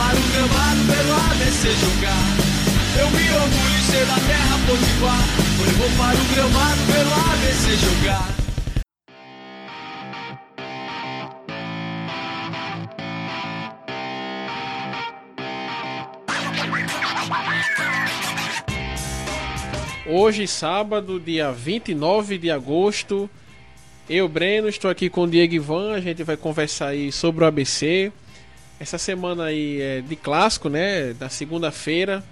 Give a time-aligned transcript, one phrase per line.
[0.00, 2.32] para o gramado pelo ABC jogar.
[2.98, 5.26] Eu me orgulho em ser da terra potiguar.
[5.60, 8.28] Eu vou para o gramado pelo ABC jogar.
[20.06, 23.30] Hoje, sábado, dia 29 de agosto,
[24.08, 27.46] eu, Breno, estou aqui com o Diego Ivan, a gente vai conversar aí sobre o
[27.46, 28.10] ABC.
[28.80, 31.12] Essa semana aí é de clássico, né?
[31.12, 32.24] Da segunda-feira,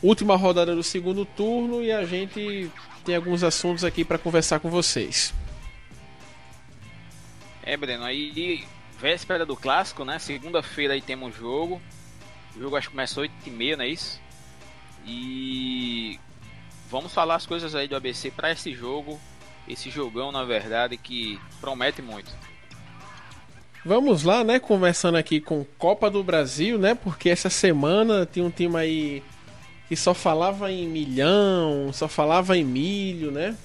[0.00, 2.70] última rodada do segundo turno e a gente
[3.04, 5.34] tem alguns assuntos aqui para conversar com vocês.
[7.64, 8.64] É, Breno, aí
[9.00, 10.20] véspera do clássico, né?
[10.20, 11.82] Segunda-feira aí temos jogo.
[12.54, 14.20] O jogo acho que começa 8h30, não é isso?
[15.04, 16.20] E
[16.88, 19.20] vamos falar as coisas aí do ABC para esse jogo,
[19.66, 22.30] esse jogão na verdade que promete muito.
[23.84, 24.58] Vamos lá, né?
[24.58, 26.94] Conversando aqui com Copa do Brasil, né?
[26.94, 29.22] Porque essa semana tinha um time aí
[29.88, 33.56] que só falava em milhão, só falava em milho, né?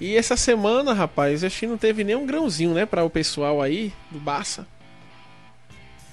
[0.00, 3.92] E essa semana, rapaz, acho que não teve nenhum grãozinho, né, para o pessoal aí
[4.10, 4.66] do Barça.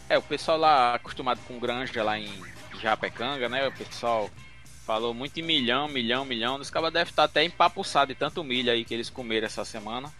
[0.07, 2.29] É, o pessoal lá acostumado com granja lá em
[2.81, 3.67] Japecanga, né?
[3.67, 4.29] O pessoal
[4.89, 6.55] Falou muito em milhão, milhão, milhão.
[6.55, 10.11] Os caras devem estar até empapuçados de tanto milho aí que eles comeram essa semana.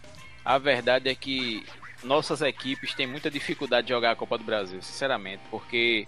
[0.44, 1.66] A verdade é que
[2.02, 6.06] nossas equipes têm muita dificuldade de jogar a Copa do Brasil, sinceramente, porque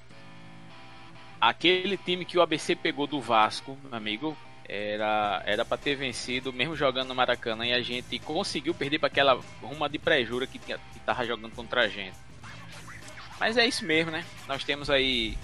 [1.40, 4.36] aquele time que o ABC pegou do Vasco, meu amigo,
[4.68, 9.08] era era para ter vencido mesmo jogando no Maracanã e a gente conseguiu perder para
[9.08, 12.16] aquela ruma de pré-jura que, que tava jogando contra a gente.
[13.38, 14.24] Mas é isso mesmo, né?
[14.46, 15.36] Nós temos aí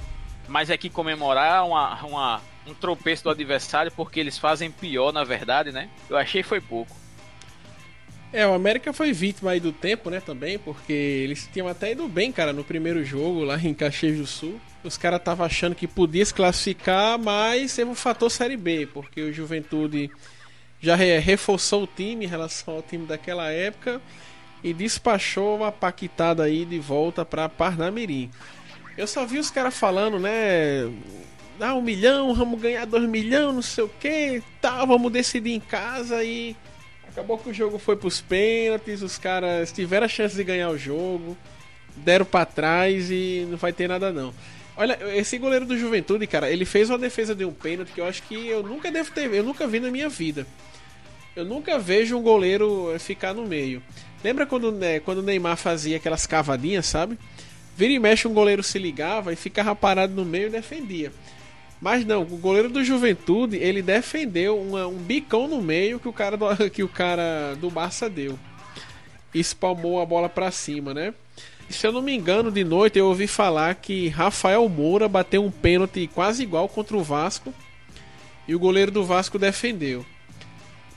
[0.46, 5.72] mais aqui comemorar uma, uma um tropeço do adversário, porque eles fazem pior, na verdade,
[5.72, 5.88] né?
[6.08, 6.94] Eu achei foi pouco.
[8.32, 12.06] É, o América foi vítima aí do tempo, né, também, porque eles tinham até ido
[12.06, 14.60] bem, cara, no primeiro jogo lá em Caxias do Sul.
[14.84, 19.22] Os caras estavam achando que podia se classificar, mas teve um fator Série B, porque
[19.22, 20.10] o Juventude
[20.80, 24.00] já reforçou o time em relação ao time daquela época
[24.62, 28.30] e despachou uma paquitada aí de volta para Parnamirim.
[28.96, 30.90] Eu só vi os caras falando, né?
[31.60, 35.60] ah, um milhão, vamos ganhar dois milhões, não sei o que, tal, vamos decidir em
[35.60, 36.56] casa e
[37.18, 40.78] acabou que o jogo foi pros pênaltis, os caras tiveram a chance de ganhar o
[40.78, 41.36] jogo,
[41.96, 44.32] deram para trás e não vai ter nada não.
[44.76, 48.06] Olha, esse goleiro do Juventude, cara, ele fez uma defesa de um pênalti que eu
[48.06, 50.46] acho que eu nunca devo ter, eu nunca vi na minha vida.
[51.34, 53.82] Eu nunca vejo um goleiro eh, ficar no meio.
[54.22, 57.18] Lembra quando, né, quando o Neymar fazia aquelas cavadinhas, sabe?
[57.76, 61.12] Vira e mexe um goleiro se ligava e ficava parado no meio e defendia.
[61.80, 66.12] Mas não, o goleiro do Juventude, ele defendeu uma, um bicão no meio que o
[66.12, 68.38] cara do, que o cara do Barça deu.
[69.32, 71.14] E espalmou a bola para cima, né?
[71.68, 75.44] E se eu não me engano, de noite eu ouvi falar que Rafael Moura bateu
[75.44, 77.54] um pênalti quase igual contra o Vasco.
[78.46, 80.04] E o goleiro do Vasco defendeu.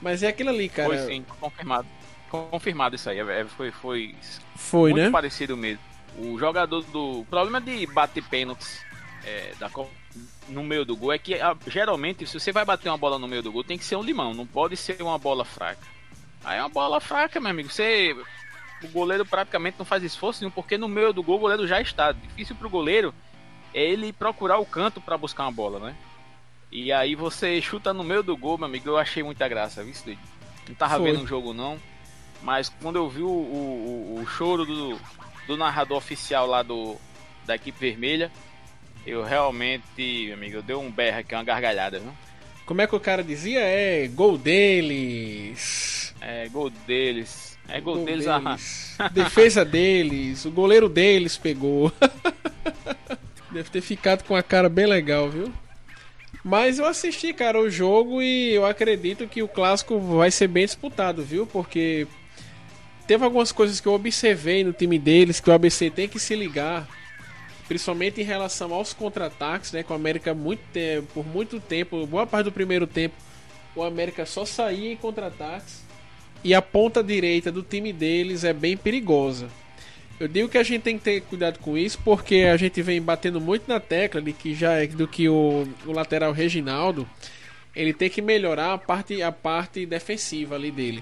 [0.01, 0.89] Mas é aquilo ali, cara.
[0.89, 1.87] Foi sim, confirmado.
[2.29, 3.19] Confirmado isso aí.
[3.19, 4.15] É, foi, foi,
[4.55, 5.11] foi muito né?
[5.11, 5.83] parecido mesmo.
[6.17, 7.19] O jogador do.
[7.19, 8.81] O problema de bater pênaltis
[9.25, 10.00] é, da Copa
[10.47, 11.35] no meio do gol é que
[11.67, 14.03] geralmente se você vai bater uma bola no meio do gol tem que ser um
[14.03, 15.85] limão, não pode ser uma bola fraca.
[16.43, 17.69] Aí é uma bola fraca, meu amigo.
[17.69, 18.15] Você
[18.83, 21.79] o goleiro praticamente não faz esforço nenhum porque no meio do gol o goleiro já
[21.79, 22.11] está.
[22.11, 23.13] Difícil pro goleiro
[23.73, 25.95] é ele procurar o canto para buscar uma bola, né?
[26.71, 28.89] E aí você chuta no meio do gol, meu amigo.
[28.89, 29.93] Eu achei muita graça, viu?
[30.67, 31.11] Não tava Foi.
[31.11, 31.77] vendo o jogo não,
[32.41, 34.99] mas quando eu vi o, o, o choro do,
[35.47, 36.97] do narrador oficial lá do
[37.45, 38.31] da equipe vermelha,
[39.05, 42.11] eu realmente, amigo, eu dei um berro aqui, uma gargalhada, viu?
[42.65, 43.59] Como é que o cara dizia?
[43.59, 46.13] É gol deles.
[46.21, 47.57] É gol deles.
[47.67, 48.25] É gol, gol deles.
[48.25, 48.97] deles.
[49.11, 50.45] Defesa deles.
[50.45, 51.91] O goleiro deles pegou.
[53.51, 55.51] Deve ter ficado com a cara bem legal, viu?
[56.43, 60.65] Mas eu assisti, cara, o jogo e eu acredito que o clássico vai ser bem
[60.65, 61.45] disputado, viu?
[61.45, 62.07] Porque
[63.05, 66.35] teve algumas coisas que eu observei no time deles que o ABC tem que se
[66.35, 66.87] ligar
[67.71, 69.81] principalmente em relação aos contra-ataques, né?
[69.81, 73.15] Com o América muito tempo, por muito tempo, boa parte do primeiro tempo,
[73.73, 75.81] o América só saía em contra-ataques
[76.43, 79.47] e a ponta direita do time deles é bem perigosa.
[80.19, 83.01] Eu digo que a gente tem que ter cuidado com isso porque a gente vem
[83.01, 87.07] batendo muito na tecla de que já é do que o, o lateral Reginaldo
[87.73, 91.01] ele tem que melhorar a parte a parte defensiva ali dele.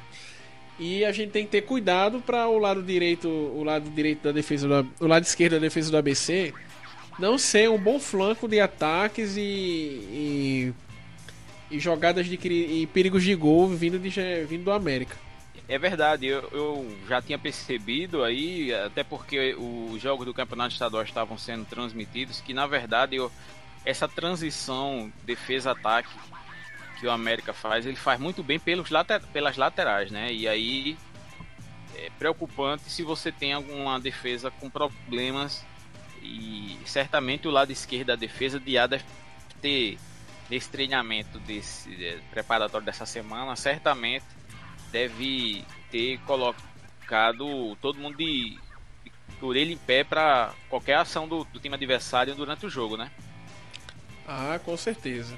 [0.79, 4.31] E a gente tem que ter cuidado para o lado direito, o lado direito da
[4.31, 6.53] defesa, do, o lado esquerdo da defesa do ABC
[7.19, 10.73] não ser um bom flanco de ataques e, e,
[11.69, 14.09] e jogadas de e perigos de gol vindo, de,
[14.45, 15.17] vindo do América.
[15.67, 21.03] É verdade, eu, eu, já tinha percebido aí, até porque os jogos do Campeonato Estadual
[21.03, 23.31] estavam sendo transmitidos, que na verdade eu,
[23.85, 26.09] essa transição defesa-ataque
[26.99, 30.31] que o América faz, ele faz muito bem pelos later, pelas laterais, né?
[30.33, 30.97] E aí
[31.95, 35.65] é preocupante se você tem alguma defesa com problemas
[36.21, 39.05] e certamente o lado esquerdo da defesa de A deve
[39.61, 39.97] ter
[40.49, 44.25] nesse treinamento desse é, preparatório dessa semana, certamente
[44.91, 48.57] deve ter colocado todo mundo de,
[49.05, 53.11] de orelha em pé para qualquer ação do, do, time adversário durante o jogo, né?
[54.27, 55.37] Ah, com certeza.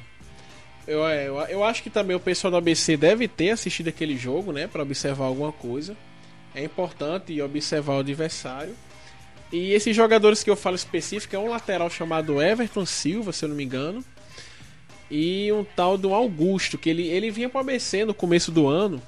[0.88, 4.18] Eu, é, eu, eu acho que também o pessoal do ABC deve ter assistido aquele
[4.18, 5.96] jogo, né, para observar alguma coisa.
[6.54, 8.76] É importante observar o adversário.
[9.52, 13.50] E esses jogadores que eu falo específico é um lateral chamado Everton Silva, se eu
[13.50, 14.04] não me engano,
[15.10, 18.68] e um tal do Augusto, que ele, ele vinha para o ABC no começo do
[18.68, 19.02] ano.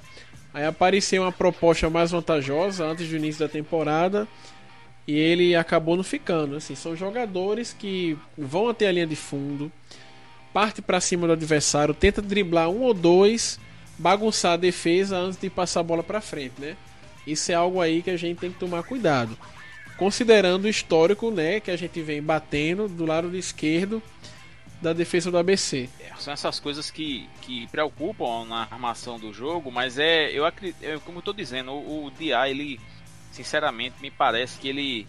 [0.52, 4.28] Aí apareceu uma proposta mais vantajosa antes do início da temporada
[5.06, 6.56] e ele acabou não ficando.
[6.56, 9.72] Assim, são jogadores que vão até a linha de fundo,
[10.54, 13.58] parte para cima do adversário, tenta driblar um ou dois,
[13.98, 16.76] bagunçar a defesa antes de passar a bola para frente, né?
[17.26, 19.36] Isso é algo aí que a gente tem que tomar cuidado.
[19.96, 24.00] Considerando o histórico, né, que a gente vem batendo do lado esquerdo
[24.80, 25.88] da defesa do ABC.
[25.98, 30.84] É, são essas coisas que, que preocupam na armação do jogo, mas é, eu acredito,
[30.84, 32.12] é, como eu tô dizendo, o, o
[32.46, 32.78] ele,
[33.32, 35.08] sinceramente, me parece que ele,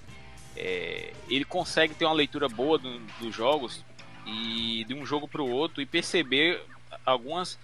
[0.55, 3.83] é, ele consegue ter uma leitura boa do, dos jogos
[4.25, 6.61] e de um jogo para o outro e perceber
[7.05, 7.59] algumas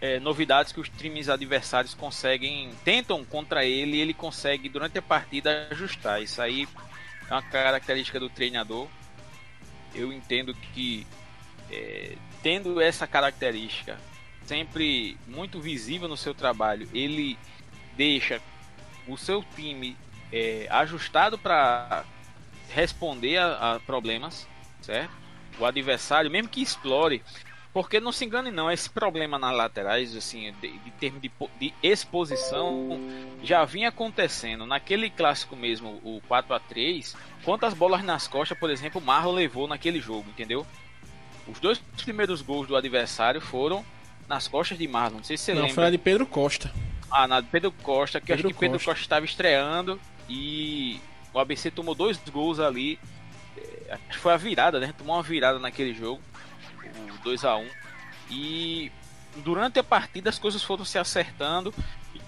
[0.00, 5.02] é, novidades que os times adversários conseguem, tentam contra ele e ele consegue durante a
[5.02, 6.22] partida ajustar.
[6.22, 6.68] Isso aí
[7.28, 8.88] é uma característica do treinador
[9.94, 11.06] eu entendo que
[11.70, 13.96] é, tendo essa característica
[14.44, 17.38] sempre muito visível no seu trabalho, ele
[17.96, 18.42] deixa
[19.06, 19.96] o seu time
[20.32, 22.04] é, ajustado para
[22.70, 24.46] responder a, a, problemas,
[24.84, 25.10] certo?
[25.58, 27.22] O adversário, mesmo que explore,
[27.72, 31.74] porque não se engane não, esse problema nas laterais, assim, de, de termos de, de,
[31.82, 33.00] exposição,
[33.42, 34.64] já vinha acontecendo.
[34.64, 39.32] Naquele clássico mesmo, o 4 a 3 quantas bolas nas costas, por exemplo, o Marlon
[39.32, 40.66] levou naquele jogo, entendeu?
[41.46, 43.84] Os dois primeiros gols do adversário foram
[44.28, 45.18] nas costas de Marlon.
[45.18, 45.74] Não sei se você não, lembra.
[45.74, 46.72] foi na de Pedro Costa.
[47.10, 51.00] Ah, na de Pedro Costa, que Pedro acho que Pedro Costa estava estreando e
[51.32, 52.98] o ABC tomou dois gols ali.
[54.18, 54.94] Foi a virada, né?
[54.96, 56.22] Tomou uma virada naquele jogo.
[57.22, 57.68] 2 a 1
[58.30, 58.92] E
[59.36, 61.74] durante a partida as coisas foram se acertando.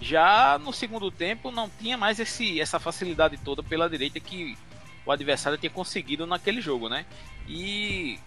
[0.00, 4.56] Já no segundo tempo não tinha mais esse, essa facilidade toda pela direita que
[5.04, 7.06] o adversário tinha conseguido naquele jogo, né?
[7.48, 8.18] E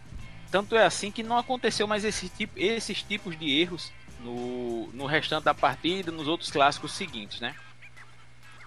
[0.49, 3.91] tanto é assim que não aconteceu mais esse tipo, esses tipos de erros
[4.21, 7.53] no, no restante da partida, nos outros clássicos seguintes, né?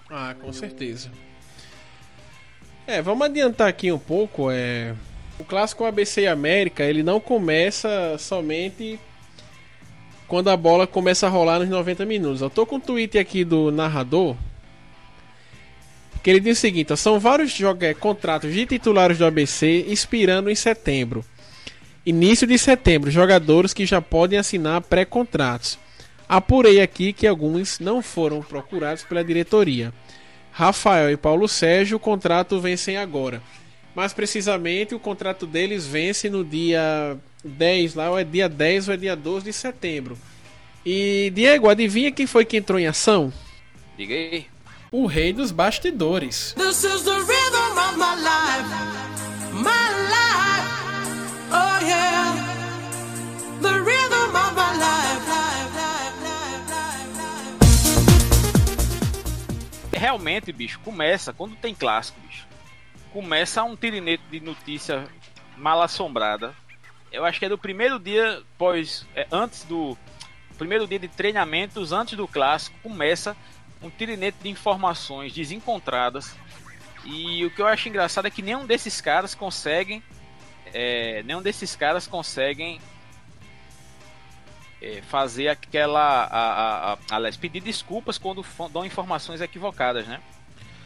[0.09, 1.11] Ah, com certeza.
[2.85, 4.51] É, vamos adiantar aqui um pouco.
[4.51, 4.93] É,
[5.39, 8.99] o clássico ABC América, ele não começa somente
[10.27, 12.41] quando a bola começa a rolar nos 90 minutos.
[12.41, 14.35] Eu tô com um tweet aqui do narrador
[16.23, 20.55] que ele diz o seguinte: são vários é, contratos de titulares do ABC expirando em
[20.55, 21.23] setembro.
[22.05, 25.77] Início de setembro, jogadores que já podem assinar pré-contratos.
[26.27, 29.93] Apurei aqui que alguns não foram procurados pela diretoria.
[30.53, 33.41] Rafael e Paulo Sérgio, o contrato vencem agora.
[33.95, 38.93] Mais precisamente, o contrato deles vence no dia 10, lá ou é dia 10 ou
[38.93, 40.17] é dia 12 de setembro.
[40.85, 43.33] E Diego, adivinha quem foi que entrou em ação?
[43.97, 44.45] Diga aí.
[44.91, 46.53] O rei dos bastidores.
[46.55, 47.32] This is the
[60.13, 62.53] Realmente, bicho, começa quando tem clássico, bicho
[63.13, 65.07] começa um tirinete de notícia
[65.55, 66.53] mal assombrada.
[67.11, 69.95] Eu acho que é do primeiro dia pós, é, antes do
[70.57, 73.37] primeiro dia de treinamentos, antes do clássico, começa
[73.83, 76.35] um tirinete de informações desencontradas.
[77.05, 80.01] E o que eu acho engraçado é que nenhum desses caras conseguem,
[80.73, 82.81] é, nenhum desses caras conseguem
[84.83, 90.19] é, fazer aquela, a, a, aliás, pedir desculpas quando dão informações equivocadas, né?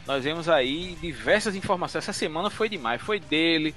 [0.08, 2.02] nós vemos aí diversas informações.
[2.02, 3.00] Essa semana foi demais.
[3.02, 3.74] Foi dele,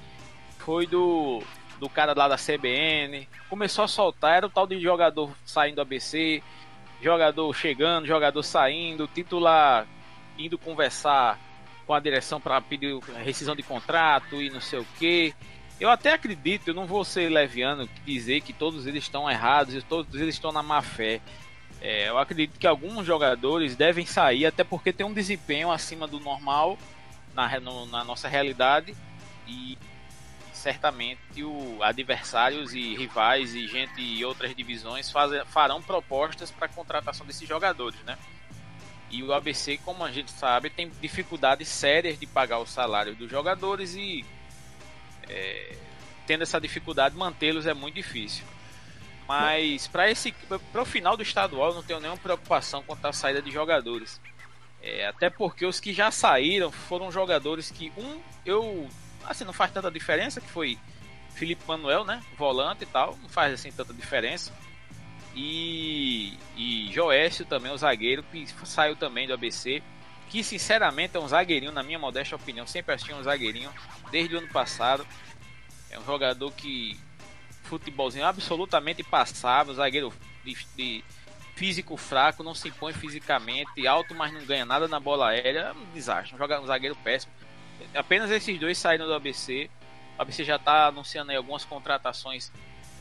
[0.58, 1.42] foi do,
[1.78, 3.28] do cara lá da CBN.
[3.50, 6.42] Começou a soltar, era o tal de jogador saindo do ABC,
[7.02, 9.86] jogador chegando, jogador saindo, titular
[10.38, 11.38] indo conversar
[11.86, 15.34] com a direção para pedir rescisão de contrato e não sei o que.
[15.80, 19.82] Eu até acredito, eu não vou ser leviano dizer que todos eles estão errados e
[19.82, 21.20] todos eles estão na má fé.
[21.80, 26.20] É, eu acredito que alguns jogadores devem sair, até porque tem um desempenho acima do
[26.20, 26.78] normal
[27.34, 28.94] na, no, na nossa realidade
[29.48, 29.76] e
[30.52, 36.68] certamente o adversários e rivais e gente e outras divisões faz, farão propostas para a
[36.68, 38.16] contratação desses jogadores, né?
[39.10, 43.30] E o ABC, como a gente sabe, tem dificuldades sérias de pagar o salário dos
[43.30, 44.24] jogadores e
[45.32, 45.76] é,
[46.26, 48.44] tendo essa dificuldade mantê-los é muito difícil.
[49.26, 50.32] Mas para esse
[50.72, 54.20] para o final do estadual não tenho nenhuma preocupação quanto à saída de jogadores.
[54.82, 58.88] É, até porque os que já saíram foram jogadores que um eu
[59.24, 60.78] assim não faz tanta diferença que foi
[61.34, 64.52] Felipe Manuel, né, volante e tal, não faz assim tanta diferença.
[65.34, 69.82] E e Joécio também, o zagueiro que saiu também do ABC,
[70.32, 73.70] que sinceramente é um zagueirinho na minha modesta opinião, sempre achei um zagueirinho
[74.10, 75.06] desde o ano passado.
[75.90, 76.98] É um jogador que
[77.64, 80.10] futebolzinho absolutamente passável, zagueiro
[80.42, 81.04] de, de,
[81.54, 85.72] físico fraco, não se impõe fisicamente, alto, mas não ganha nada na bola aérea, é
[85.72, 87.30] um desastre, um, um zagueiro péssimo.
[87.94, 89.68] Apenas esses dois saíram do ABC.
[90.18, 92.50] O ABC já está anunciando aí algumas contratações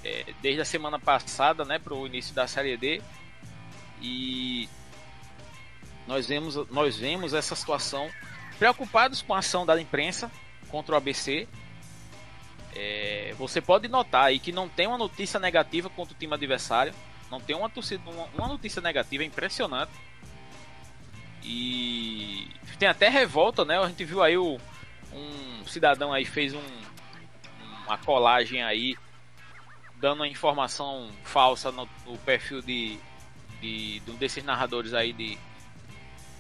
[0.03, 3.01] é, desde a semana passada, né, para o início da Série D.
[4.01, 4.67] E
[6.07, 8.09] nós vemos, nós vemos essa situação
[8.57, 10.31] preocupados com a ação da imprensa
[10.69, 11.47] contra o ABC,
[12.75, 16.93] é, você pode notar aí que não tem uma notícia negativa contra o time adversário.
[17.29, 19.91] Não tem uma, torcida, uma, uma notícia negativa, é impressionante.
[21.43, 23.77] E tem até revolta, né?
[23.77, 24.59] A gente viu aí o,
[25.13, 26.63] um cidadão aí fez um,
[27.85, 28.95] uma colagem aí
[29.97, 32.97] dando uma informação falsa no, no perfil de,
[33.61, 35.37] de, de um desses narradores aí de,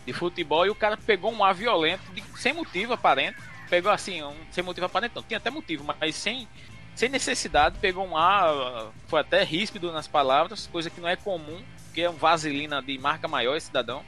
[0.05, 3.37] de futebol e o cara pegou um ar violento de, sem motivo aparente
[3.71, 6.45] pegou assim, um, sem motivo aparente, não, tinha até motivo, mas sem,
[6.93, 11.63] sem necessidade, pegou um ar, foi até ríspido nas palavras, coisa que não é comum,
[11.85, 14.03] porque é um vaselina de marca maior cidadão.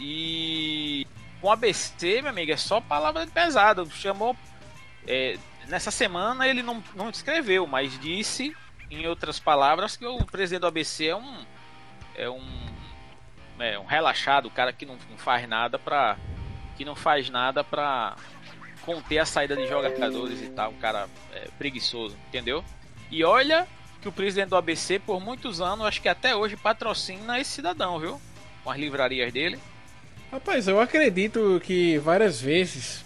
[0.00, 1.06] E
[1.40, 3.84] com ABC, meu amigo, é só palavra pesada.
[3.90, 4.36] Chamou.
[5.06, 8.56] É, nessa semana ele não, não escreveu, mas disse,
[8.90, 11.46] em outras palavras, que o presidente do ABC é um.
[12.16, 12.77] É um.
[13.58, 16.16] É um relaxado, o cara que não, não faz nada pra.
[16.76, 18.16] Que não faz nada pra
[18.82, 22.64] conter a saída de jogadores e tal, um cara é, preguiçoso, entendeu?
[23.10, 23.66] E olha
[24.00, 27.98] que o presidente do ABC, por muitos anos, acho que até hoje patrocina esse cidadão,
[27.98, 28.20] viu?
[28.64, 29.58] Com as livrarias dele.
[30.30, 33.04] Rapaz, eu acredito que várias vezes,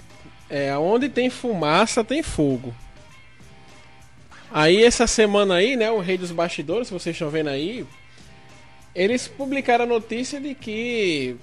[0.51, 2.75] é, onde tem fumaça, tem fogo.
[4.53, 7.87] Aí essa semana aí, né, o Rei dos Bastidores, vocês estão vendo aí,
[8.95, 11.37] eles publicaram a notícia de que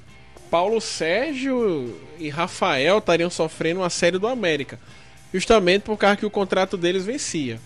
[0.50, 4.80] Paulo Sérgio e Rafael estariam sofrendo uma série do América.
[5.34, 7.60] Justamente por causa que o contrato deles vencia.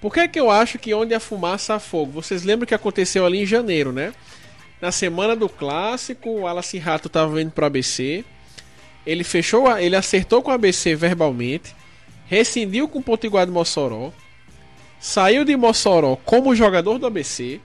[0.00, 2.12] Por que, é que eu acho que onde a fumaça há fogo?
[2.12, 4.14] Vocês lembram que aconteceu ali em janeiro, né?
[4.80, 8.24] Na semana do clássico, o Alassi Rato estava vindo para o ABC.
[9.06, 11.74] Ele fechou, ele acertou com o ABC verbalmente,
[12.26, 14.10] rescindiu com o Potiguar de Mossoró,
[14.98, 17.60] saiu de Mossoró como jogador do ABC.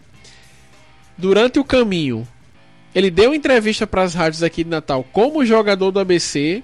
[1.18, 2.28] Durante o caminho,
[2.94, 6.64] ele deu entrevista para as rádios aqui de Natal como jogador do ABC.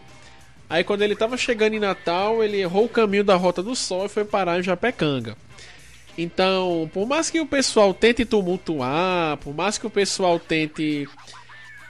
[0.70, 4.06] Aí quando ele estava chegando em Natal, ele errou o caminho da Rota do Sol
[4.06, 5.36] e foi parar em Japecanga.
[6.18, 11.08] Então, por mais que o pessoal tente tumultuar, por mais que o pessoal tente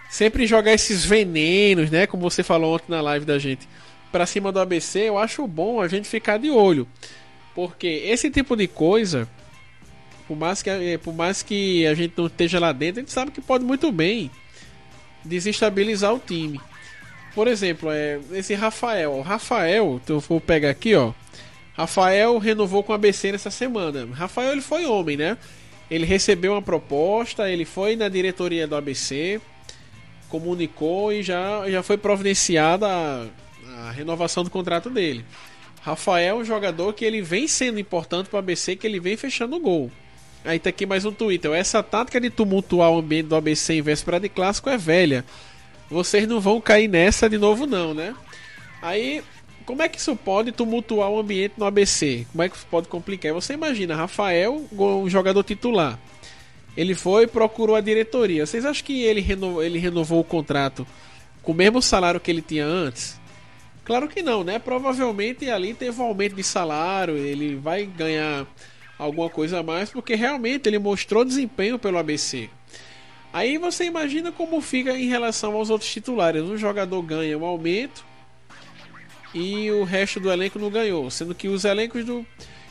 [0.10, 3.68] sempre jogar esses venenos, né, como você falou ontem na live da gente,
[4.12, 6.88] para cima do ABC, eu acho bom a gente ficar de olho.
[7.56, 9.28] Porque esse tipo de coisa
[10.32, 13.12] por mais que, eh, por mais que a gente não esteja lá dentro, a gente
[13.12, 14.32] sabe que pode muito bem
[15.26, 16.58] desestabilizar o time.
[17.36, 19.12] Por exemplo, é, esse Rafael.
[19.12, 21.12] O Rafael, então eu vou pegar aqui, ó.
[21.74, 24.08] Rafael renovou com a ABC nessa semana.
[24.14, 25.38] Rafael ele foi homem, né?
[25.90, 29.42] Ele recebeu uma proposta, ele foi na diretoria do ABC,
[30.30, 33.28] comunicou e já, já foi providenciada a,
[33.90, 35.26] a renovação do contrato dele.
[35.82, 39.18] Rafael é um jogador que ele vem sendo importante para o ABC, que ele vem
[39.18, 39.92] fechando o gol.
[40.44, 41.52] Aí tá aqui mais um Twitter.
[41.52, 45.24] Essa tática de tumultuar o ambiente do ABC em véspera de clássico é velha.
[45.88, 48.16] Vocês não vão cair nessa de novo, não, né?
[48.82, 49.22] Aí,
[49.68, 52.26] como é que isso pode tumultuar o ambiente no ABC?
[52.32, 53.34] Como é que isso pode complicar?
[53.34, 56.00] Você imagina, Rafael, um jogador titular.
[56.76, 58.44] Ele foi procurou a diretoria.
[58.44, 60.88] Vocês acham que ele renovou, ele renovou o contrato
[61.44, 63.20] com o mesmo salário que ele tinha antes?
[63.86, 64.58] Claro que não, né?
[64.58, 68.48] Provavelmente ali teve um aumento de salário, ele vai ganhar
[69.02, 72.50] alguma coisa a mais, porque realmente ele mostrou desempenho pelo ABC.
[73.34, 76.44] Aí você imagina como fica em relação aos outros titulares.
[76.44, 78.06] Um jogador ganha um aumento
[79.34, 82.26] e o resto do elenco não ganhou, sendo que os elencos do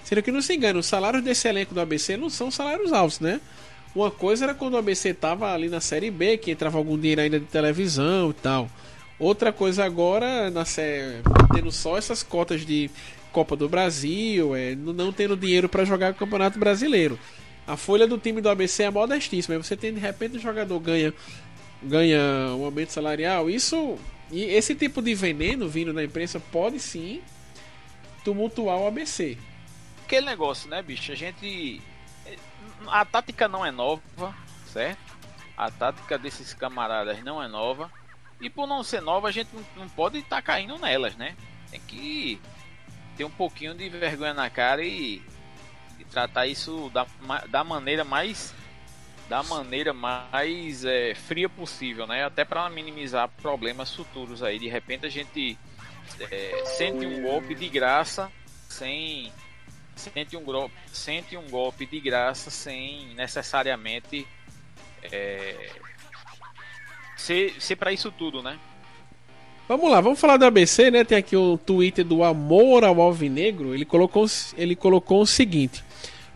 [0.04, 3.18] sendo que não se engana, os salários desse elenco do ABC não são salários altos,
[3.18, 3.40] né?
[3.94, 7.22] Uma coisa era quando o ABC tava ali na Série B, que entrava algum dinheiro
[7.22, 8.70] ainda de televisão e tal.
[9.18, 11.22] Outra coisa agora, na série,
[11.52, 12.88] tendo só essas cotas de
[13.32, 17.18] Copa do Brasil, é, não tendo dinheiro para jogar o Campeonato Brasileiro.
[17.66, 19.56] A folha do time do ABC é modestíssima.
[19.58, 21.14] Você tem de repente o jogador ganha
[21.82, 22.20] ganha
[22.56, 23.49] um aumento salarial.
[23.49, 23.99] Isso
[24.30, 27.22] e esse tipo de veneno vindo da imprensa pode sim
[28.25, 29.38] tumultuar o ABC.
[30.04, 31.12] Aquele negócio, né, bicho?
[31.12, 31.80] A gente
[32.87, 34.34] a tática não é nova,
[34.66, 35.16] certo?
[35.56, 37.90] A tática desses camaradas não é nova.
[38.40, 41.37] E por não ser nova, a gente não, pode estar tá caindo nelas, né?
[41.70, 42.40] Tem que
[43.16, 45.22] ter um pouquinho de vergonha na cara e,
[45.98, 47.06] e tratar isso da,
[47.48, 48.54] da maneira mais
[49.28, 52.24] da maneira mais é, fria possível, né?
[52.24, 54.58] Até para minimizar problemas futuros aí.
[54.58, 55.56] De repente a gente
[56.18, 58.30] é, sente um golpe de graça
[58.68, 59.32] sem
[59.94, 64.26] sente um, sente um golpe de graça sem necessariamente
[65.02, 65.70] é,
[67.16, 68.58] ser, ser para isso tudo, né?
[69.70, 71.04] Vamos lá, vamos falar do ABC, né?
[71.04, 73.72] Tem aqui o Twitter do Amor ao Alvinegro.
[73.72, 74.26] Ele colocou,
[74.58, 75.84] ele colocou o seguinte: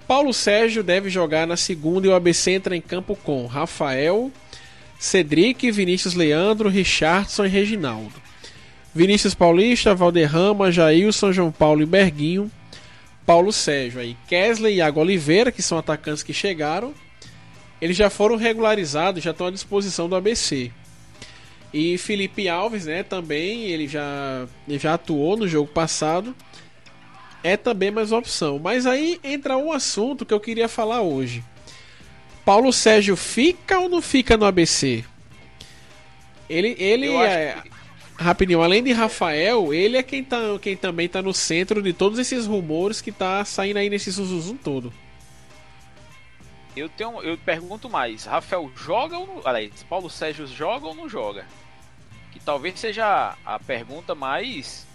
[0.07, 4.31] Paulo Sérgio deve jogar na segunda e o ABC entra em campo com Rafael,
[5.01, 8.13] Cedric, Vinícius Leandro, Richardson e Reginaldo.
[8.95, 12.49] Vinícius Paulista, Valderrama, Jailson, João Paulo e Berguinho.
[13.27, 16.95] Paulo Sérgio aí, Kesley e Iago Oliveira, que são atacantes que chegaram.
[17.81, 20.71] Eles já foram regularizados, já estão à disposição do ABC.
[21.75, 26.33] E Felipe Alves, né, também, ele já, ele já atuou no jogo passado.
[27.43, 28.61] É também mais uma opção.
[28.61, 31.43] Mas aí entra um assunto que eu queria falar hoje.
[32.45, 35.03] Paulo Sérgio fica ou não fica no ABC?
[36.49, 37.71] Ele, ele é, que...
[38.23, 42.21] Rapidinho, além de Rafael, ele é quem, tá, quem também tá no centro de todos
[42.21, 44.93] esses rumores que tá saindo aí nesse Zuzuzum todo.
[46.77, 51.09] Eu tenho, eu pergunto mais, Rafael joga ou não, aliás, Paulo Sérgio joga ou não
[51.09, 51.45] joga?
[52.35, 54.87] Que talvez seja a pergunta mais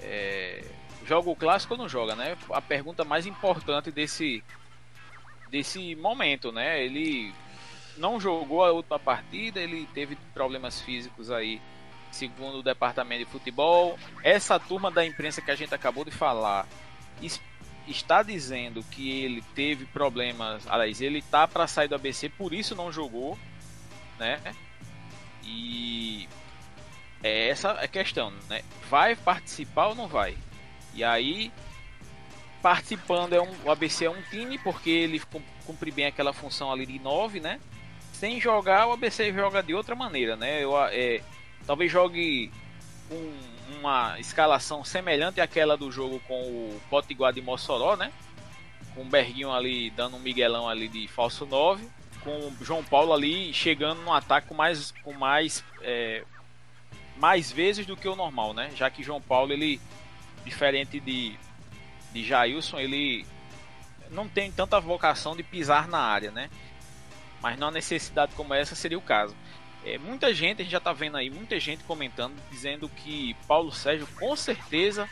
[0.00, 0.64] é,
[1.06, 2.36] joga o clássico ou não joga, né?
[2.50, 4.42] A pergunta mais importante desse
[5.50, 6.82] desse momento, né?
[6.82, 7.32] Ele
[7.96, 11.60] não jogou a última partida, ele teve problemas físicos aí
[12.10, 13.98] segundo o departamento de futebol.
[14.22, 16.66] Essa turma da imprensa que a gente acabou de falar
[17.86, 20.66] está dizendo que ele teve problemas.
[20.68, 23.38] Aliás, ele tá para sair do ABC, por isso não jogou,
[24.18, 24.40] né?
[25.42, 26.28] E
[27.24, 28.62] é essa a questão, né?
[28.90, 30.36] Vai participar ou não vai?
[30.92, 31.50] E aí,
[32.62, 35.20] participando é um, o ABC é um time porque ele
[35.66, 37.58] cumpre bem aquela função ali de 9, né?
[38.12, 40.62] Sem jogar, o ABC joga de outra maneira, né?
[40.62, 41.22] Eu, é,
[41.66, 42.52] talvez jogue
[43.08, 43.32] com
[43.78, 48.12] uma escalação semelhante àquela do jogo com o Potiguar de Mossoró, né?
[48.94, 51.88] Com o Berguinho ali dando um miguelão ali de falso 9,
[52.22, 56.22] com o João Paulo ali chegando no ataque com mais, com mais, é,
[57.16, 58.70] mais vezes do que o normal, né?
[58.74, 59.80] Já que João Paulo, ele,
[60.44, 61.36] diferente de,
[62.12, 63.26] de Jailson, ele
[64.10, 66.50] não tem tanta vocação de pisar na área, né?
[67.40, 69.36] Mas numa necessidade como essa seria o caso.
[69.84, 73.70] É, muita gente, a gente já está vendo aí, muita gente comentando, dizendo que Paulo
[73.70, 75.08] Sérgio com certeza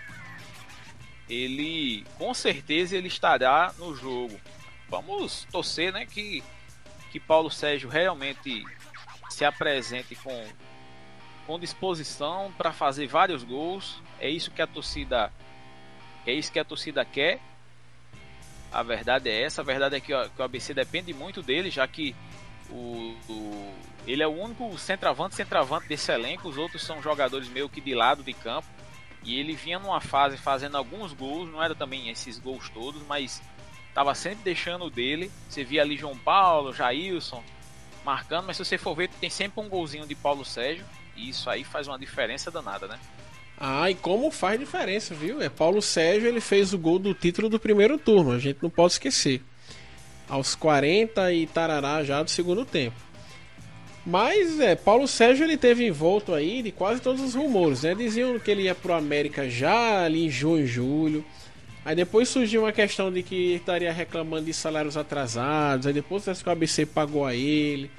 [1.29, 4.41] ele com certeza ele estará no jogo.
[4.89, 6.43] Vamos torcer, né, que
[7.11, 8.65] que Paulo Sérgio realmente
[9.29, 10.47] se apresente com
[11.47, 14.01] com disposição para fazer vários gols.
[14.19, 15.33] É isso que a torcida
[16.27, 17.41] é isso que a torcida quer.
[18.71, 21.71] A verdade é essa, a verdade é que, ó, que o ABC depende muito dele,
[21.71, 22.15] já que
[22.71, 23.75] o, o,
[24.07, 27.95] ele é o único centroavante centroavante desse elenco, os outros são jogadores meio que de
[27.95, 28.67] lado de campo.
[29.25, 33.41] E ele vinha numa fase fazendo alguns gols, não era também esses gols todos, mas
[33.89, 35.31] estava sempre deixando dele.
[35.49, 37.43] Você via ali João Paulo, Jailson
[38.05, 40.85] marcando, mas se você for ver, tem sempre um golzinho de Paulo Sérgio.
[41.17, 42.99] E isso aí faz uma diferença danada, né?
[43.59, 45.41] Ah, e como faz diferença, viu?
[45.41, 48.71] É Paulo Sérgio, ele fez o gol do título do primeiro turno, a gente não
[48.71, 49.43] pode esquecer
[50.29, 52.97] aos 40 e tarará já do segundo tempo.
[54.05, 57.95] Mas é, Paulo Sérgio ele teve envolto aí de quase todos os rumores, né?
[57.95, 61.25] Diziam que ele ia pro América já ali em junho, julho.
[61.85, 65.87] Aí depois surgiu uma questão de que estaria reclamando de salários atrasados.
[65.87, 67.91] Aí depois o ABC pagou a ele.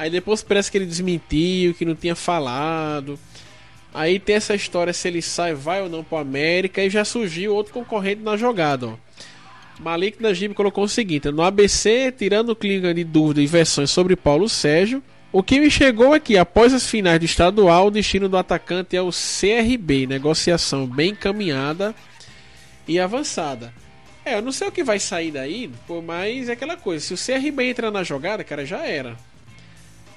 [0.00, 3.18] Aí depois parece que ele desmentiu, que não tinha falado.
[3.92, 6.82] Aí tem essa história se ele sai, vai ou não pro América.
[6.82, 8.94] E já surgiu outro concorrente na jogada, ó.
[9.78, 14.16] Malik Najib colocou o seguinte: no ABC, tirando o clima de dúvida e versões sobre
[14.16, 18.26] Paulo Sérgio, o que me chegou é que, após as finais do estadual, o destino
[18.26, 21.94] do atacante é o CRB, negociação bem encaminhada
[22.88, 23.70] e avançada.
[24.24, 25.70] É, eu não sei o que vai sair daí,
[26.06, 27.04] mas é aquela coisa.
[27.04, 29.14] Se o CRB entrar na jogada, cara, já era.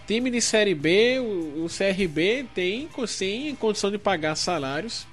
[0.06, 5.08] Time de Série B, o, o CRB tem sim condição de pagar salários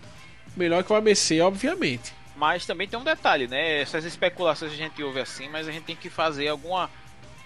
[0.57, 2.13] melhor que o ABC, obviamente.
[2.37, 3.81] Mas também tem um detalhe, né?
[3.81, 6.91] Essas especulações a gente ouve assim, mas a gente tem que fazer alguma,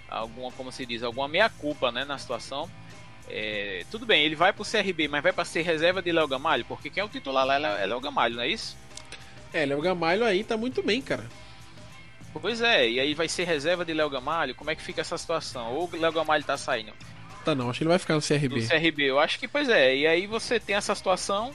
[0.08, 2.70] alguma como se diz, alguma meia-culpa né, na situação.
[3.28, 6.64] É, tudo bem, ele vai pro CRB, mas vai para ser reserva de Léo Gamalho?
[6.64, 8.76] Porque quem é o titular lá é Léo Gamalho, não é isso?
[9.52, 11.24] É, Léo Gamalho aí tá muito bem, cara.
[12.40, 14.54] Pois é, e aí vai ser reserva de Léo Gamalho?
[14.54, 15.72] Como é que fica essa situação?
[15.72, 16.92] Ou o Léo Gamalho tá saindo?
[17.44, 18.62] Tá não, acho que ele vai ficar no CRB.
[18.62, 19.96] No CRB, eu acho que, pois é.
[19.96, 21.54] E aí você tem essa situação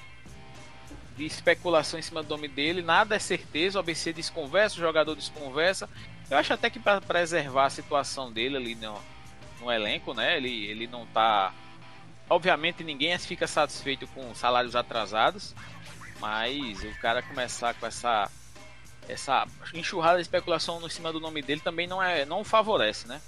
[1.18, 5.16] de especulação em cima do nome dele, nada é certeza, o ABC desconversa, o jogador
[5.16, 5.90] desconversa.
[6.30, 8.98] Eu acho até que para preservar a situação dele ali no,
[9.60, 10.38] no elenco, né?
[10.38, 11.54] Ele, ele não tá.
[12.30, 15.56] Obviamente ninguém fica satisfeito com salários atrasados,
[16.20, 18.30] mas o cara começar com essa
[19.08, 23.20] essa enxurrada de especulação em cima do nome dele também não é não favorece, né?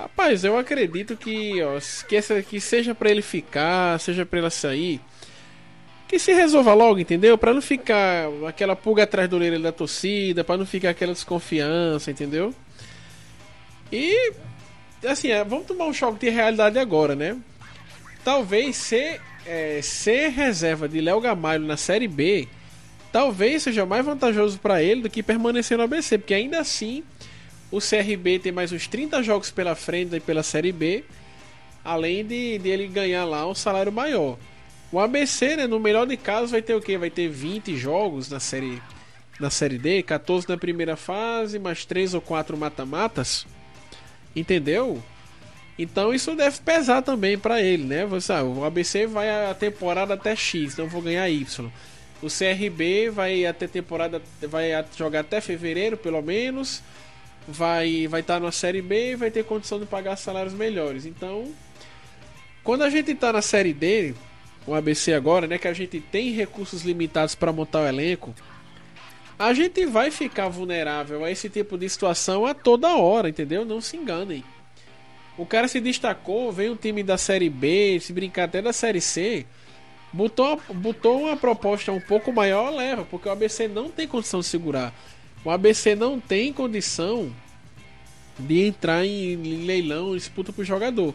[0.00, 4.48] Rapaz, eu acredito que, ó, que, essa, que seja para ele ficar, seja para ele
[4.48, 4.98] sair,
[6.08, 7.36] que se resolva logo, entendeu?
[7.36, 12.10] Para não ficar aquela pulga atrás do orelha da torcida, para não ficar aquela desconfiança,
[12.10, 12.54] entendeu?
[13.92, 14.32] E
[15.04, 17.36] assim, é, vamos tomar um choque de realidade agora, né?
[18.24, 22.48] Talvez ser, é, ser reserva de Léo Gamalho na Série B,
[23.12, 27.04] talvez seja mais vantajoso para ele do que permanecer no ABC, porque ainda assim
[27.70, 31.04] o CRB tem mais uns 30 jogos pela frente pela Série B,
[31.84, 34.36] além de, de ele ganhar lá um salário maior.
[34.92, 36.98] O ABC, né, no melhor de casos, vai ter o quê?
[36.98, 38.82] Vai ter 20 jogos na série,
[39.38, 43.46] na série D, 14 na primeira fase, mais 3 ou 4 mata-matas.
[44.34, 45.00] Entendeu?
[45.78, 48.04] Então isso deve pesar também para ele, né?
[48.04, 51.70] Você, ah, o ABC vai a temporada até X, então vou ganhar Y.
[52.20, 56.82] O CRB vai até temporada vai jogar até fevereiro, pelo menos.
[57.48, 61.06] Vai vai estar tá na série B e vai ter condição de pagar salários melhores.
[61.06, 61.52] Então,
[62.62, 64.14] quando a gente está na série D,
[64.66, 68.34] o ABC agora, né, que a gente tem recursos limitados para montar o elenco,
[69.38, 73.64] a gente vai ficar vulnerável a esse tipo de situação a toda hora, entendeu?
[73.64, 74.44] Não se enganem.
[75.38, 79.00] O cara se destacou, vem um time da Série B, se brincar até da Série
[79.00, 79.46] C,
[80.12, 84.46] botou, botou uma proposta um pouco maior, leva, porque o ABC não tem condição de
[84.46, 84.92] segurar.
[85.44, 87.32] O ABC não tem condição
[88.38, 91.14] de entrar em leilão, disputa pro jogador.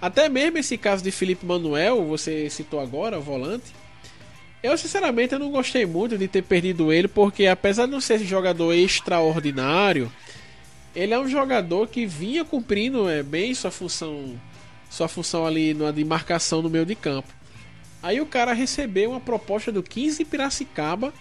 [0.00, 3.74] Até mesmo esse caso de Felipe Manuel, você citou agora, o volante.
[4.62, 8.14] Eu sinceramente eu não gostei muito de ter perdido ele, porque apesar de não ser
[8.14, 10.10] esse jogador extraordinário,
[10.94, 14.40] ele é um jogador que vinha cumprindo é, bem sua função,
[14.90, 17.32] sua função ali na de marcação no meio de campo.
[18.02, 21.12] Aí o cara recebeu uma proposta do 15 Piracicaba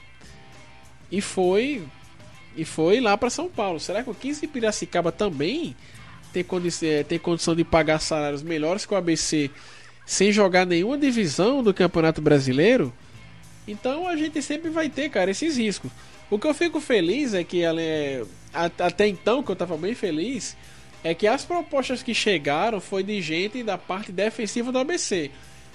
[1.11, 1.83] e foi
[2.57, 3.79] e foi lá para São Paulo.
[3.79, 5.75] Será que o 15 Piracicaba também
[6.33, 9.49] tem, condição, é, tem condição de pagar salários melhores que o ABC
[10.05, 12.93] sem jogar nenhuma divisão do Campeonato Brasileiro,
[13.67, 15.91] então a gente sempre vai ter, cara, esses riscos.
[16.29, 20.55] O que eu fico feliz é que é, até então que eu estava bem feliz
[21.03, 25.29] é que as propostas que chegaram foi de gente da parte defensiva do ABC.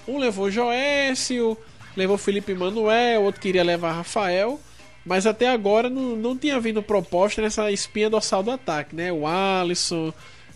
[0.07, 1.57] Um levou Joécio,
[1.95, 4.59] levou Felipe Manuel, outro queria levar Rafael,
[5.05, 9.11] mas até agora não, não tinha vindo proposta nessa espinha dorsal do ataque, né?
[9.11, 10.13] O Alisson,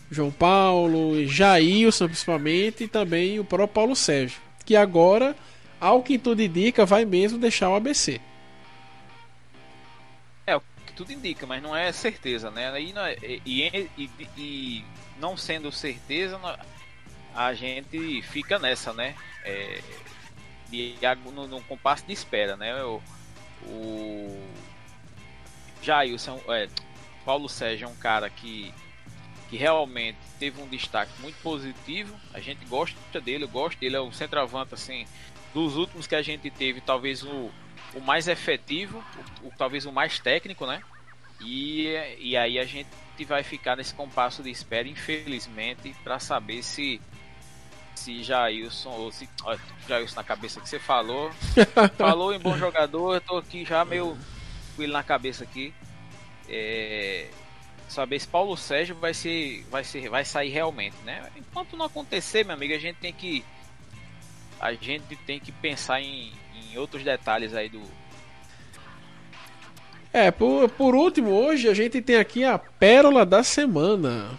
[0.10, 5.36] João Paulo, Jailson principalmente e também o próprio Paulo Sérgio, que agora,
[5.80, 8.22] ao que tudo indica, vai mesmo deixar o ABC.
[10.46, 12.82] É, o que tudo indica, mas não é certeza, né?
[12.82, 12.94] E,
[13.46, 14.86] e, e, e
[15.20, 16.40] não sendo certeza,
[17.36, 19.14] a gente fica nessa, né?
[19.44, 19.82] É,
[20.72, 20.98] e
[21.34, 22.82] no, no compasso de espera, né?
[22.84, 23.02] O,
[23.66, 24.44] o
[25.82, 26.68] Jailson, é,
[27.26, 28.74] Paulo Sérgio é um cara que
[29.50, 32.14] que realmente teve um destaque muito positivo.
[32.34, 35.06] A gente gosta dele, eu gosto dele, é o centroavante assim
[35.54, 37.50] dos últimos que a gente teve, talvez o,
[37.94, 39.04] o mais efetivo,
[39.42, 40.82] o, o, talvez o mais técnico, né?
[41.40, 41.88] E,
[42.20, 42.90] e aí a gente
[43.26, 47.00] vai ficar nesse compasso de espera, infelizmente, para saber se
[47.98, 49.58] se Jailson ou se ó,
[49.88, 51.32] Jailson na cabeça que você falou,
[51.98, 54.18] falou em bom jogador, eu tô aqui já meio
[54.76, 55.74] com ele na cabeça aqui.
[56.48, 57.28] É,
[57.90, 61.30] saber se Paulo Sérgio vai ser, vai ser, vai sair realmente, né?
[61.36, 63.44] Enquanto não acontecer, meu amigo, a gente tem que
[64.60, 67.82] a gente tem que pensar em, em outros detalhes aí do
[70.12, 74.38] É, por, por último, hoje a gente tem aqui a pérola da semana.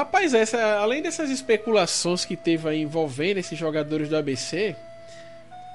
[0.00, 4.74] Rapaz, essa, além dessas especulações que teve aí envolvendo esses jogadores do ABC,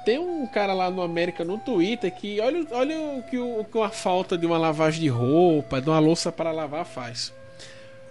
[0.04, 3.80] tem um cara lá no América no Twitter que olha, olha o que o, que
[3.80, 7.32] a falta de uma lavagem de roupa, de uma louça para lavar faz.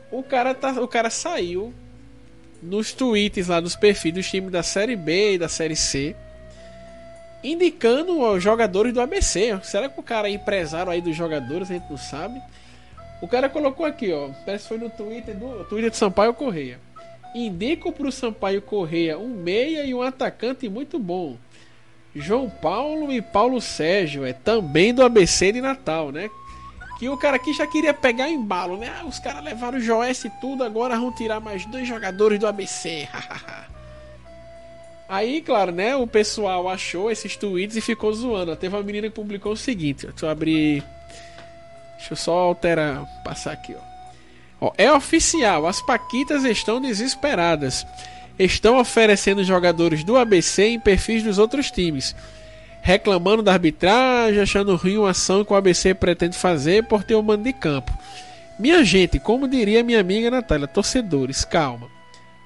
[0.08, 1.74] O cara, tá, o cara saiu
[2.62, 6.14] nos tweets lá dos perfis dos times da Série B e da Série C,
[7.42, 9.58] indicando os jogadores do ABC.
[9.64, 11.72] Será que o cara é empresário aí dos jogadores?
[11.72, 12.40] A gente não sabe.
[13.24, 14.28] O cara colocou aqui, ó.
[14.44, 16.78] Parece que foi no Twitter do Twitter de Sampaio Correia.
[17.34, 21.38] Indico para o Sampaio Correia um meia e um atacante muito bom.
[22.14, 26.28] João Paulo e Paulo Sérgio, é também do ABC de Natal, né?
[26.98, 28.92] Que o cara aqui já queria pegar embalo, né?
[29.00, 32.46] Ah, os caras levaram o Joés e tudo, agora vão tirar mais dois jogadores do
[32.46, 33.08] ABC.
[35.08, 35.96] Aí, claro, né?
[35.96, 38.54] O pessoal achou esses tweets e ficou zoando.
[38.54, 40.84] Teve uma menina que publicou o seguinte: deixa eu abrir.
[42.04, 43.74] Deixa eu só alterar, passar aqui,
[44.60, 44.66] ó.
[44.66, 47.86] ó é oficial, as Paquitas estão desesperadas
[48.38, 52.14] estão oferecendo jogadores do ABC em perfis dos outros times,
[52.82, 57.20] reclamando da arbitragem, achando ruim uma ação que o ABC pretende fazer por ter o
[57.20, 57.96] um mando de campo.
[58.58, 61.88] Minha gente, como diria minha amiga Natália, torcedores, calma.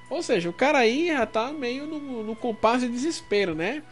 [0.09, 3.83] Ou seja, o cara aí já tá meio no, no compasso de desespero, né?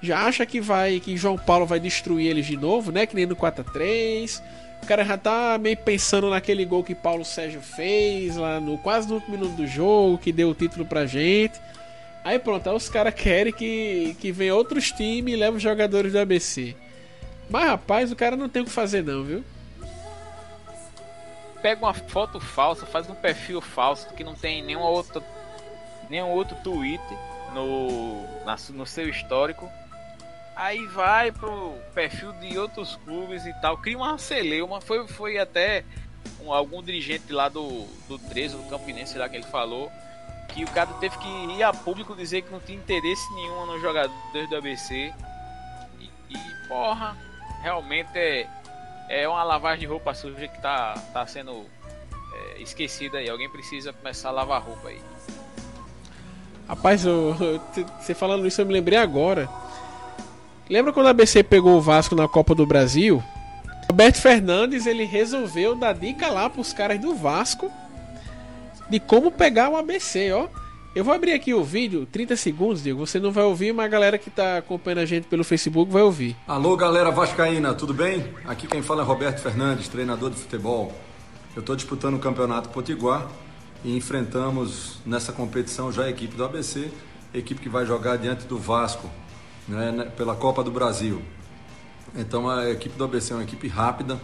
[0.00, 3.06] Já acha que vai que João Paulo vai destruir eles de novo, né?
[3.06, 4.42] Que nem no 4 x 3
[4.82, 9.08] o cara já tá meio pensando naquele gol que Paulo Sérgio fez lá no quase
[9.08, 11.60] no último minuto do jogo, que deu o título pra gente.
[12.24, 16.12] Aí pronto, aí os caras querem que, que venha outros times e levem os jogadores
[16.12, 16.74] do ABC.
[17.48, 19.44] Mas rapaz, o cara não tem o que fazer não, viu?
[21.60, 25.22] Pega uma foto falsa, faz um perfil falso que não tem nenhum outro,
[26.10, 27.02] nenhum outro tweet
[27.54, 29.70] no, na, no seu histórico
[30.62, 34.80] Aí vai pro perfil de outros clubes e tal, cria uma celeuma.
[34.80, 35.84] Foi, foi até
[36.40, 39.90] um, algum dirigente lá do, do 13, do Campinense lá que ele falou,
[40.54, 43.80] que o cara teve que ir a público dizer que não tinha interesse nenhum no
[43.80, 44.12] jogador
[44.48, 45.12] do ABC.
[45.98, 47.16] E, e, porra,
[47.60, 48.46] realmente é,
[49.08, 51.66] é uma lavagem de roupa suja que tá, tá sendo
[52.34, 53.28] é, esquecida aí.
[53.28, 55.02] Alguém precisa começar a lavar roupa aí.
[56.68, 59.50] Rapaz, você falando isso eu me lembrei agora.
[60.72, 63.22] Lembra quando a ABC pegou o Vasco na Copa do Brasil?
[63.90, 67.70] Roberto Fernandes ele resolveu dar dica lá pros caras do Vasco
[68.88, 70.48] de como pegar o ABC, ó.
[70.94, 73.06] Eu vou abrir aqui o vídeo, 30 segundos, Diego.
[73.06, 76.00] Você não vai ouvir, mas a galera que tá acompanhando a gente pelo Facebook vai
[76.00, 76.34] ouvir.
[76.48, 78.24] Alô, galera vascaína, tudo bem?
[78.46, 80.90] Aqui quem fala é Roberto Fernandes, treinador de futebol.
[81.54, 83.28] Eu estou disputando o Campeonato Potiguar
[83.84, 86.90] e enfrentamos nessa competição já a equipe do ABC,
[87.34, 89.10] equipe que vai jogar diante do Vasco
[89.72, 91.22] né, né, pela Copa do Brasil.
[92.14, 94.20] Então a equipe do ABC é uma equipe rápida,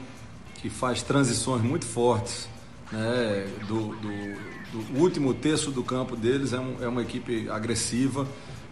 [0.57, 2.49] que faz transições muito fortes.
[2.91, 4.35] Né, do, do,
[4.73, 8.27] do último terço do campo deles é, um, é uma equipe agressiva,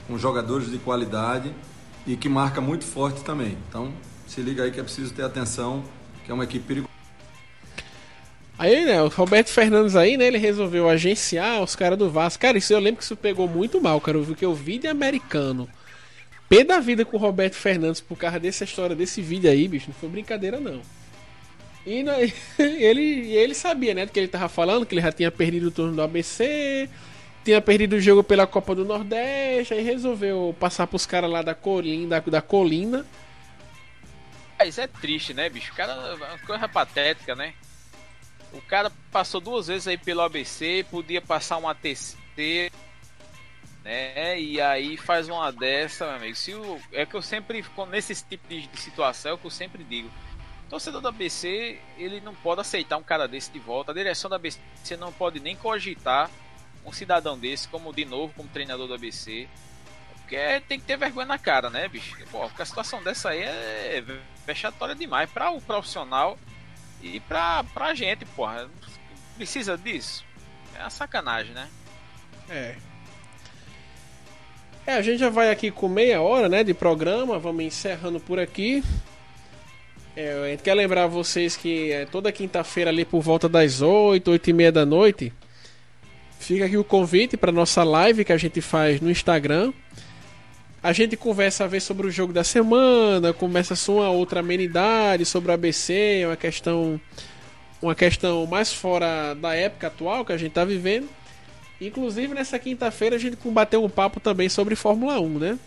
[0.06, 1.52] com jogadores de qualidade
[2.06, 3.58] e que marca muito forte também.
[3.68, 3.92] Então
[4.26, 5.84] se liga aí que é preciso ter atenção,
[6.24, 6.96] que é uma equipe perigosa.
[8.58, 12.40] Aí, né, o Roberto Fernandes aí, né, ele resolveu agenciar os caras do Vasco.
[12.40, 15.68] Cara, isso eu lembro que isso pegou muito mal, cara, porque eu vi de americano
[16.48, 19.88] pé da vida com o Roberto Fernandes por causa dessa história desse vídeo aí, bicho.
[19.88, 20.80] Não foi brincadeira, não.
[21.86, 22.04] E
[22.58, 25.70] ele, ele sabia, né, do que ele tava falando, que ele já tinha perdido o
[25.70, 26.88] turno do ABC,
[27.44, 31.54] tinha perdido o jogo pela Copa do Nordeste, aí resolveu passar pros caras lá da
[31.54, 33.06] colina, da, da colina.
[34.58, 35.72] É, isso é triste, né, bicho?
[35.72, 37.54] O cara, uma coisa patética, né?
[38.52, 42.72] O cara passou duas vezes aí pelo ABC, podia passar uma terceira
[43.86, 44.38] né?
[44.40, 46.34] E aí faz uma dessa, meu amigo.
[46.34, 49.50] Se o, é que eu sempre, nesse tipo de, de situação, é o que eu
[49.50, 50.10] sempre digo.
[50.68, 53.92] Torcedor da BC, ele não pode aceitar um cara desse de volta.
[53.92, 54.58] A direção da BC
[54.98, 56.28] não pode nem cogitar
[56.84, 59.48] um cidadão desse, como de novo, como treinador da BC.
[60.16, 62.16] Porque tem que ter vergonha na cara, né, bicho?
[62.32, 64.02] Pô, porque a situação dessa aí é
[64.44, 66.36] vexatória demais para o profissional
[67.00, 68.68] e pra, pra gente, porra.
[69.36, 70.24] Precisa disso?
[70.74, 71.70] É uma sacanagem, né?
[72.48, 72.74] É,
[74.86, 78.38] é, a gente já vai aqui com meia hora, né, de programa, vamos encerrando por
[78.38, 78.82] aqui.
[80.16, 84.30] É, a gente quer lembrar vocês que é, toda quinta-feira ali por volta das 8,
[84.30, 85.32] 8 e meia da noite,
[86.38, 89.72] fica aqui o convite para nossa live que a gente faz no Instagram.
[90.82, 95.24] A gente conversa a ver sobre o jogo da semana, começa a uma outra amenidade
[95.24, 97.00] sobre o ABC, uma questão
[97.82, 101.08] uma questão mais fora da época atual que a gente está vivendo.
[101.80, 105.58] Inclusive nessa quinta-feira a gente combateu um papo também sobre Fórmula 1, né?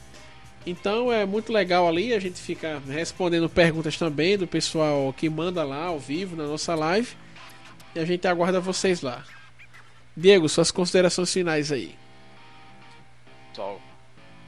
[0.65, 5.63] Então é muito legal ali, a gente fica respondendo perguntas também do pessoal que manda
[5.63, 7.15] lá ao vivo na nossa live.
[7.95, 9.23] E a gente aguarda vocês lá.
[10.15, 11.95] Diego, suas considerações finais aí.
[13.49, 13.81] Pessoal,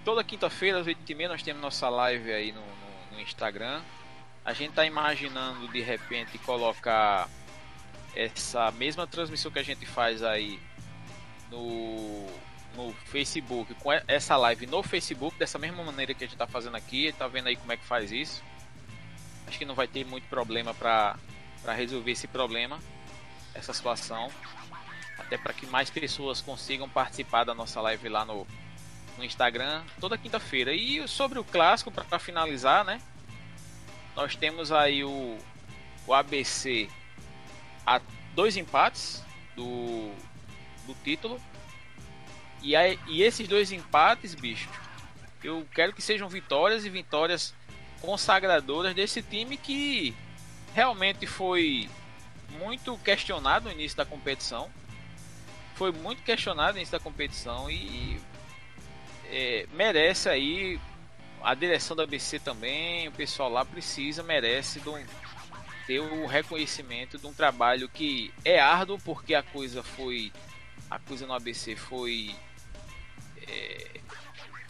[0.04, 3.82] toda quinta-feira às 8h30 nós temos nossa live aí no, no, no Instagram.
[4.44, 7.30] A gente tá imaginando de repente colocar
[8.16, 10.60] essa mesma transmissão que a gente faz aí
[11.52, 12.26] no,
[12.76, 16.78] no Facebook, com essa live no Facebook, dessa mesma maneira que a gente tá fazendo
[16.78, 18.42] aqui, tá vendo aí como é que faz isso.
[19.46, 21.18] Acho que não vai ter muito problema para
[21.76, 22.80] resolver esse problema,
[23.54, 24.32] essa situação.
[25.18, 28.48] Até para que mais pessoas consigam participar da nossa live lá no,
[29.18, 30.74] no Instagram toda quinta-feira.
[30.74, 33.02] E sobre o clássico, para finalizar, né?
[34.16, 35.38] Nós temos aí o,
[36.08, 36.90] o ABC
[37.86, 38.00] a
[38.34, 39.24] dois empates
[39.56, 40.12] do,
[40.86, 41.40] do título.
[42.62, 44.70] E, aí, e esses dois empates, bicho,
[45.44, 47.54] eu quero que sejam vitórias e vitórias
[48.02, 50.16] consagradoras desse time que
[50.74, 51.90] realmente foi
[52.60, 54.70] muito questionado no início da competição.
[55.76, 58.20] Foi muito questionado no início da competição e
[59.26, 60.80] é, merece aí
[61.42, 65.04] a direção da ABC também, o pessoal lá precisa, merece um,
[65.88, 70.32] ter o reconhecimento de um trabalho que é árduo porque a coisa foi
[70.92, 72.36] a coisa no ABC foi
[73.48, 74.02] é,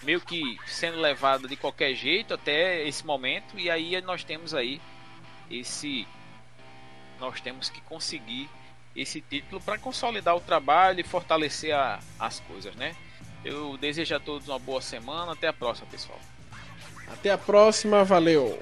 [0.04, 4.80] meio que sendo levada de qualquer jeito até esse momento e aí nós temos aí
[5.50, 6.08] esse
[7.20, 8.48] nós temos que conseguir
[8.96, 12.96] esse título para consolidar o trabalho e fortalecer a, as coisas, né?
[13.44, 15.32] Eu desejo a todos uma boa semana.
[15.32, 16.20] Até a próxima, pessoal.
[17.08, 18.60] Até a próxima, valeu!